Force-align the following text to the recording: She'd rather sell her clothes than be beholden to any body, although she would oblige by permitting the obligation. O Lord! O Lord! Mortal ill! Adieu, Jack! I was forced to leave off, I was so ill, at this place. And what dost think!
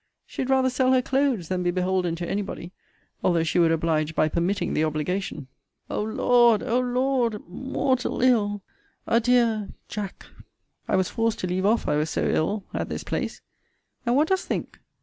She'd 0.25 0.49
rather 0.49 0.71
sell 0.71 0.93
her 0.93 1.01
clothes 1.03 1.47
than 1.47 1.61
be 1.61 1.69
beholden 1.69 2.15
to 2.15 2.27
any 2.27 2.41
body, 2.41 2.71
although 3.23 3.43
she 3.43 3.59
would 3.59 3.71
oblige 3.71 4.15
by 4.15 4.29
permitting 4.29 4.73
the 4.73 4.83
obligation. 4.83 5.45
O 5.91 6.01
Lord! 6.01 6.63
O 6.63 6.79
Lord! 6.79 7.47
Mortal 7.47 8.19
ill! 8.23 8.63
Adieu, 9.05 9.73
Jack! 9.89 10.25
I 10.87 10.95
was 10.95 11.09
forced 11.09 11.37
to 11.41 11.47
leave 11.47 11.67
off, 11.67 11.87
I 11.87 11.97
was 11.97 12.09
so 12.09 12.27
ill, 12.27 12.65
at 12.73 12.89
this 12.89 13.03
place. 13.03 13.41
And 14.03 14.15
what 14.15 14.29
dost 14.29 14.47
think! 14.47 14.79